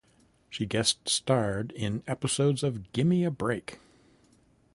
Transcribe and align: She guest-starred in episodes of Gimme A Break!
She 0.49 0.65
guest-starred 0.65 1.71
in 1.73 2.01
episodes 2.07 2.63
of 2.63 2.91
Gimme 2.91 3.23
A 3.23 3.29
Break! 3.29 3.77